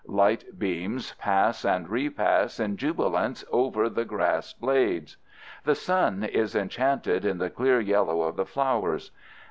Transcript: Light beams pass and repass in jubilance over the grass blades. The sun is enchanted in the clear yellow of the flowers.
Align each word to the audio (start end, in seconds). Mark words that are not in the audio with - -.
Light 0.07 0.57
beams 0.57 1.13
pass 1.19 1.63
and 1.63 1.87
repass 1.87 2.59
in 2.59 2.75
jubilance 2.75 3.45
over 3.51 3.87
the 3.87 4.03
grass 4.03 4.51
blades. 4.51 5.17
The 5.63 5.75
sun 5.75 6.23
is 6.23 6.55
enchanted 6.55 7.23
in 7.23 7.37
the 7.37 7.51
clear 7.51 7.79
yellow 7.79 8.23
of 8.23 8.35
the 8.35 8.47
flowers. 8.47 9.11